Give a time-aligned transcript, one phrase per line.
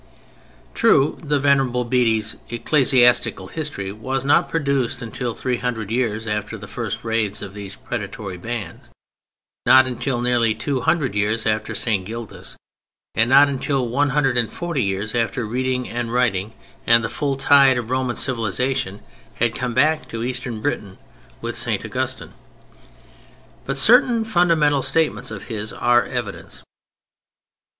[0.73, 6.65] True, the Venerable Bede's Ecclesiastical History was not produced until three hundred years after the
[6.67, 8.89] first raids of these predatory bands,
[9.67, 12.03] not until nearly two hundred years after St.
[12.03, 12.57] Gildas,
[13.13, 16.53] and not until one hundred and forty years after reading and writing
[16.87, 19.03] and the full tide of Roman civilization
[19.35, 20.97] had come back to Eastern Britain
[21.41, 21.85] with St.
[21.85, 22.33] Augustine:
[23.67, 26.63] but certain fundamental statements of his are evidence.